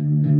[0.00, 0.31] Mm-hmm.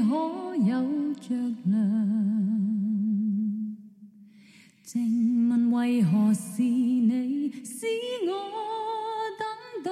[0.00, 1.34] 可有着
[1.64, 1.76] 凉
[4.82, 7.86] 静问为何是你使
[8.26, 8.32] 我
[9.38, 9.44] 等
[9.84, 9.90] 待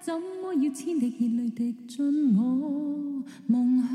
[0.00, 3.82] 怎么要千滴热泪滴进我梦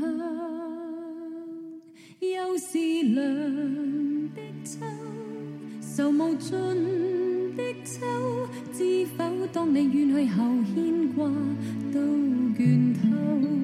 [2.20, 3.22] 又是凉
[4.34, 4.80] 的秋
[5.80, 6.50] 愁无尽
[7.56, 8.00] 的秋
[8.72, 11.28] 知否当你远去后牵挂
[11.92, 11.98] 都
[12.56, 13.61] 倦透。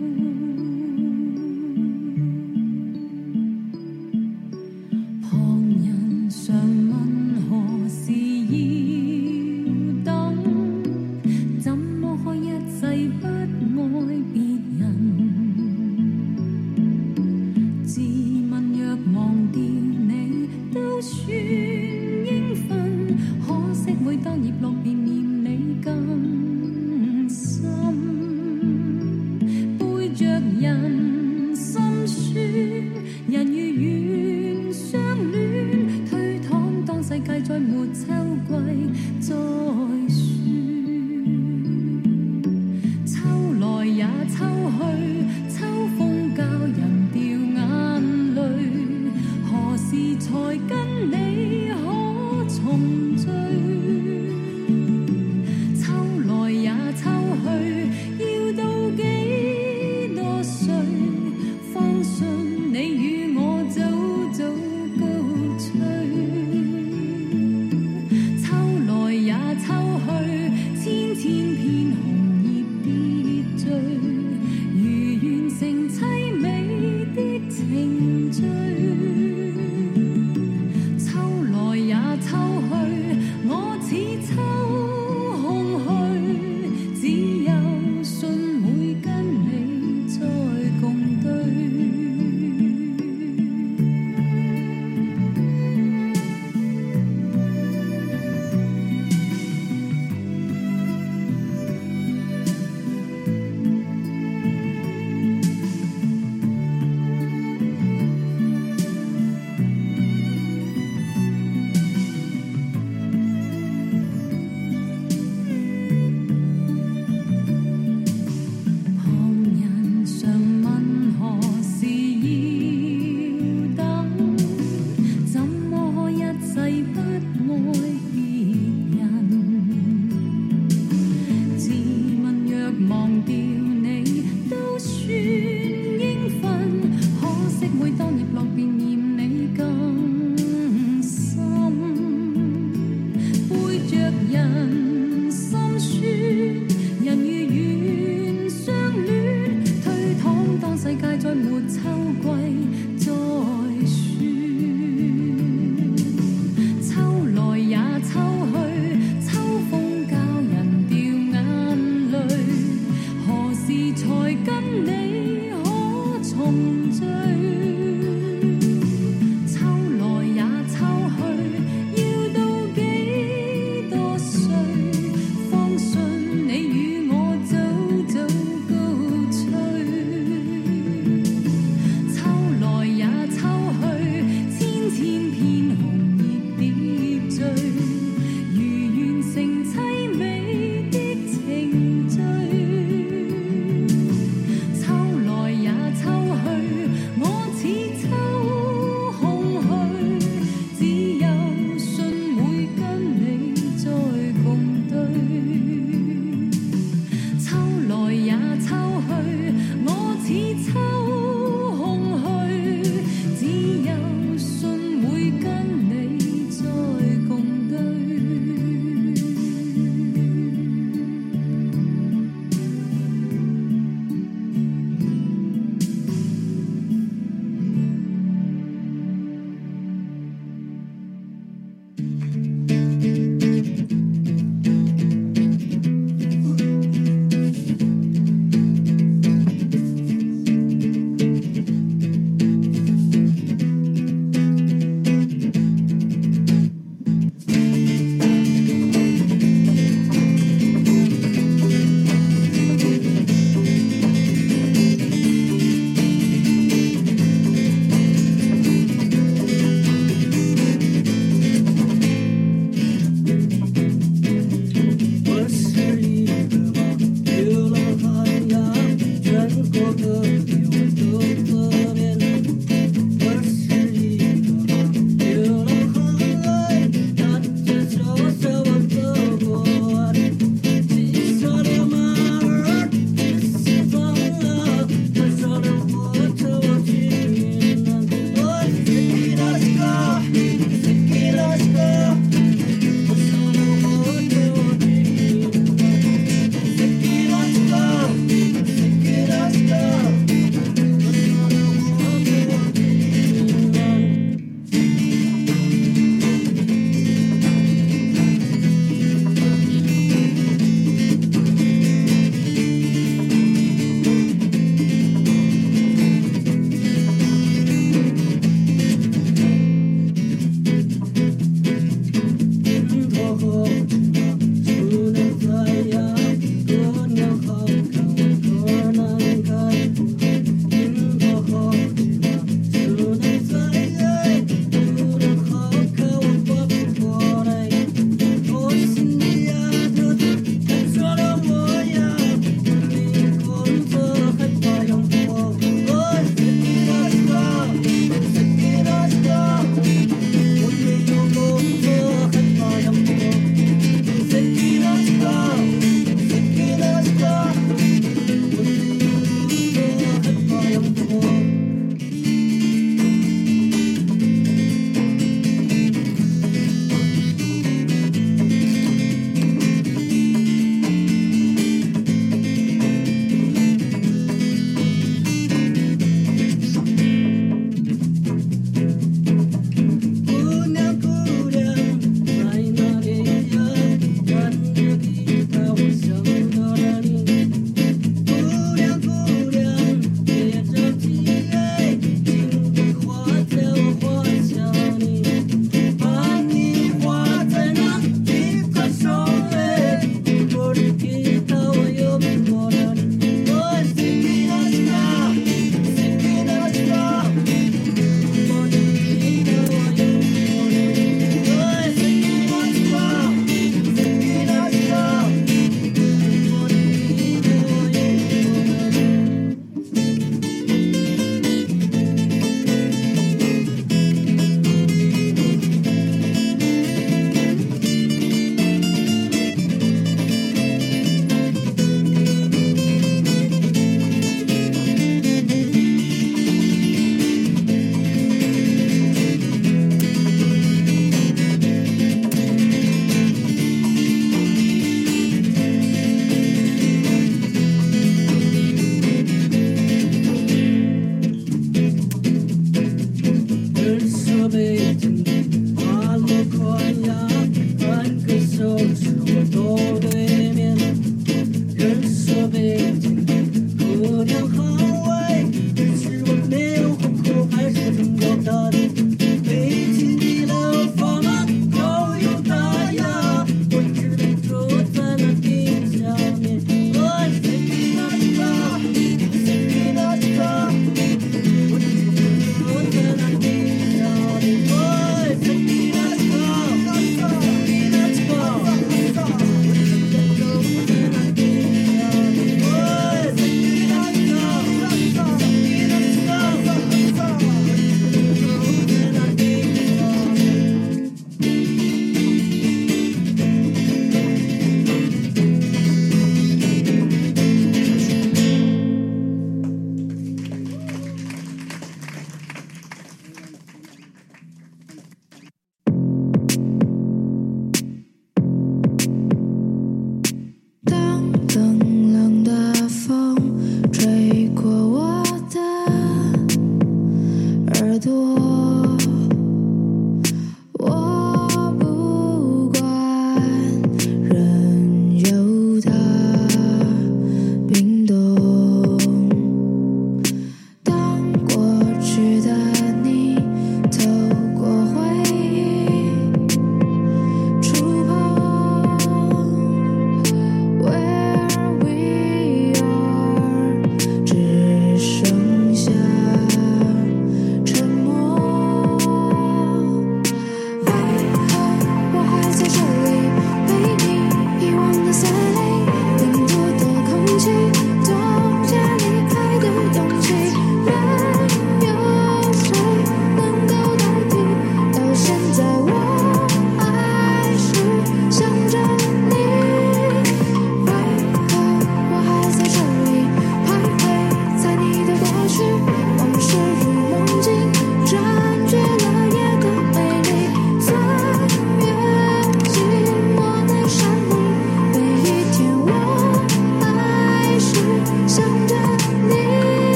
[529.01, 529.28] you.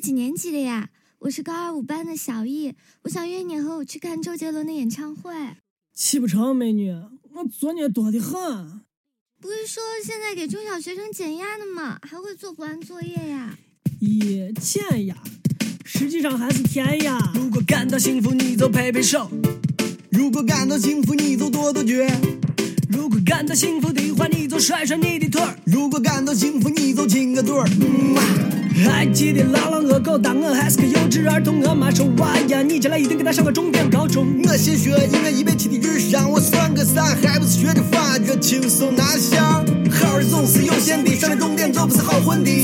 [0.00, 0.90] 几年级的呀？
[1.20, 5.32] 我是高二五班的小易，我想约你和我去看周杰伦的演唱会。
[5.94, 6.90] 去不成，美女，
[7.32, 8.82] 我作业多得很。
[9.40, 11.98] 不是说现在给中小学生减压的吗？
[12.02, 13.58] 还会做不完作业呀？
[14.00, 15.16] 咦，减压，
[15.84, 17.18] 实际上还是填压。
[17.34, 19.28] 如果感到幸福，你就拍拍手；
[20.10, 22.06] 如果感到幸福，你就跺跺脚；
[22.88, 25.54] 如果感到幸福的话，你就甩甩你的腿儿。
[25.64, 27.68] 如果感到幸福，你就亲个嘴儿。
[27.80, 28.22] 嗯啊
[28.84, 34.26] 还记得朗朗恶狗，当我还是个幼稚儿童，我妈说娃呀，你将来一定给他上个重点高中。
[34.42, 37.04] 我先学音乐一百七的智商，我算个啥？
[37.22, 39.03] 还不是学的法，这轻松拿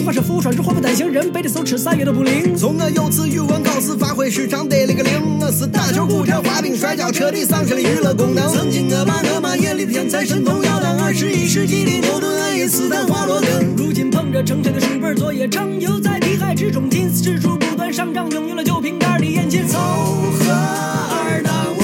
[0.07, 2.57] 我是福双日祸不单行，人背着手吃啥药都不灵。
[2.57, 8.49] 从我有次语文考试发挥失常得了个零，我是打球、股票、滑冰、摔跤，彻底丧失了娱乐功能。
[8.53, 13.47] 曾经我把我妈眼里的天才神童要当二十一世纪的牛顿、爱因斯坦、华罗庚。
[13.77, 19.67] 如今捧着成山的书本作业成，就在题海之中，近视指数不断上涨，拥有了酒瓶盖的眼睛。
[19.69, 21.81] 凑合二当五，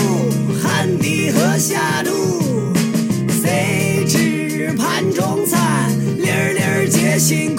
[0.61, 2.11] 汗滴禾下土，
[3.43, 7.56] 谁知盘中餐，粒粒皆辛苦。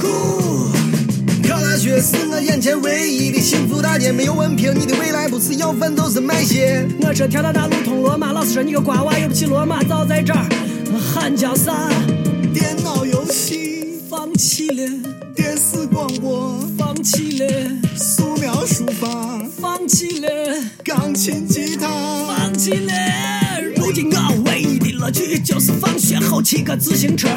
[2.01, 6.88] 是我眼前唯一的幸福大街，没有文凭，你的未来不是要饭就是卖血。
[7.01, 10.45] 我这条条大路通罗马，老师说你个瓜娃有不起罗马，早在这儿
[10.99, 11.89] 喊叫啥？
[12.53, 14.89] 电脑游戏，放弃了，
[15.36, 17.47] 电视广播，放弃了，
[17.95, 20.29] 素描书法，放弃了，
[20.83, 21.88] 钢琴吉他，
[22.27, 23.37] 放弃了。
[25.08, 27.30] 如今我唯一的乐趣就是放学后骑个自行车，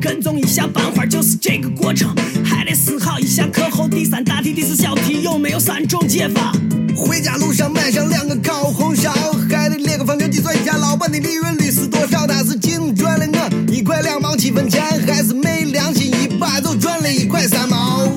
[0.00, 6.52] 跟踪一下班花，就是这个过程，还得思考一下课后第三大题、第四小题有没有三种解法。
[6.96, 9.12] 回家路上买上两个烤红烧，
[9.50, 12.26] 还得列个方程计算一下老板的利润率是多少。
[12.26, 18.08] 他是净赚了我一块两毛七分钱，还是没良心一把就赚了一块三毛。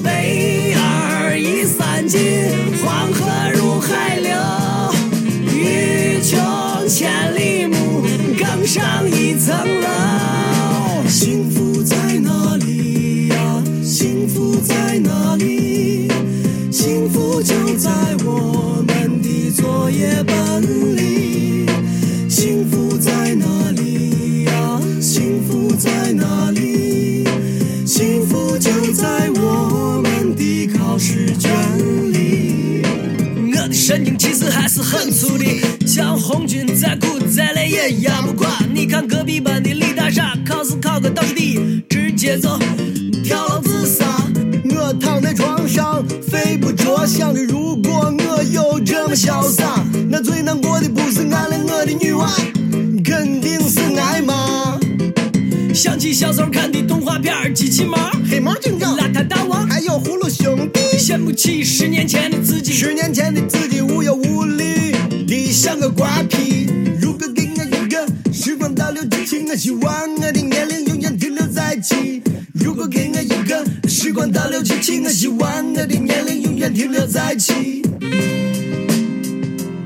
[14.34, 16.10] 福在哪里？
[16.72, 17.92] 幸福就在
[18.26, 20.62] 我们的作业本
[20.98, 21.68] 里。
[22.28, 24.82] 幸福在哪里呀？
[25.00, 27.24] 幸福在哪里？
[27.86, 31.52] 幸福就在我们的考试卷
[32.12, 32.82] 里。
[33.56, 35.46] 我的神经其实还是很粗的，
[35.86, 38.50] 像红军再苦再累也压不垮。
[38.74, 42.50] 你看隔壁班的李大傻，考试考个倒数第一，直接就
[46.74, 52.30] 着，想着如果我有这么潇洒，那最难过的不是俺了我的女娃，
[53.04, 54.80] 肯定是挨骂。
[55.74, 57.98] 想起小时候看的动画片，机器猫、
[58.30, 60.80] 黑猫警长，邋遢大王，还有葫芦兄弟。
[60.98, 62.72] 羡慕起十年前的自己。
[62.74, 64.94] 十年前的自己无忧无虑
[65.28, 66.68] 的像个瓜皮。
[67.02, 70.83] 如果给我一个时光倒流机器，我希望我的年龄。
[72.74, 77.84] 如果给我一个时光倒流机器，我希望我的年龄永远停留在七。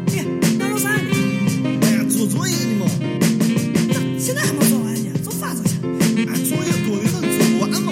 [0.07, 0.23] 哎呀，
[2.07, 2.85] 做作业呢嘛，
[4.17, 5.47] 现在还没做完呢，做啥？
[6.15, 7.91] 哎，作业多的很，做不完嘛。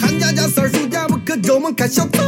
[0.00, 2.22] 寒假加三儿暑假，我可周末看小灶，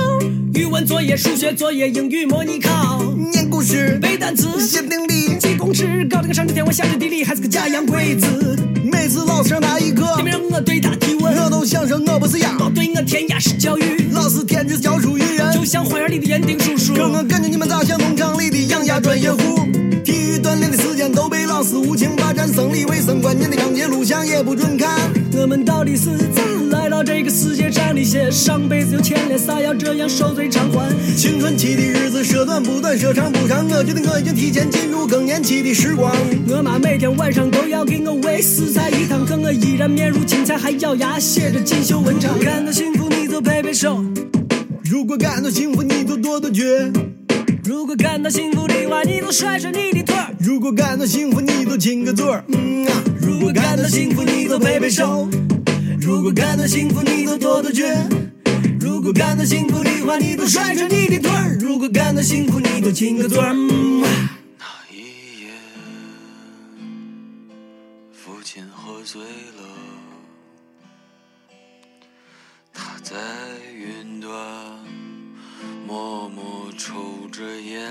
[0.55, 3.01] 语文作业、数学作业、英语模拟考，
[3.31, 5.39] 念故事，背单词、写定理。
[5.39, 8.27] 记公式，搞这个上知天文下知地理，还是个假洋鬼子。
[9.45, 12.57] 每次老师让他一课，你们让我对他提问，我都想说我不是鸭。
[12.59, 16.95] 我对我填鸭式教育，老师天职教书育人，就像花园里的园丁叔叔。
[16.95, 19.69] 可我感觉你们咋像农场里的养鸭专业户？
[20.05, 25.11] 体育锻炼的时间都被老师无情霸占，生理卫生关键的章节录像也不准看。
[25.33, 28.31] 我们到底是咋来到这个世界上的些？
[28.31, 30.95] 上辈子有欠了啥，要这样受罪偿还？
[31.17, 36.15] 青春期的日子说短不短，说长不长，我觉得我已经提前进入更年期的时光。
[36.49, 42.39] 我妈每天晚上都要给我喂四菜一汤，可我依然面如青菜，还咬牙写着锦绣文章。
[42.41, 44.05] 感到幸福你就拍拍手，
[44.85, 46.63] 如果感到幸福，你就跺跺脚；
[47.75, 50.33] 如果感到幸福的话，你就甩甩你的腿儿。
[50.39, 52.45] 如果感到幸福，你就亲个嘴儿。
[52.47, 55.29] 嗯啊，如果感到幸福，你就拍拍手；
[56.01, 57.83] 如果感到幸福，你就跺跺脚；
[58.81, 63.53] 如果感到幸福的话，你就甩甩你的腿儿；如果感到幸福，你就亲个嘴儿。
[63.53, 65.51] 嗯啊那一夜，
[68.13, 69.65] 父亲喝醉了，
[72.73, 73.17] 他在
[76.77, 77.91] 抽着烟，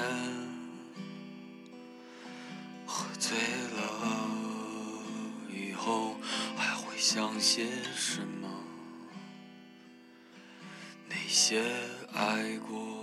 [2.86, 4.30] 喝醉了
[5.50, 6.16] 以后
[6.56, 7.66] 还会想些
[7.96, 8.50] 什么？
[11.10, 11.64] 那些
[12.14, 13.03] 爱过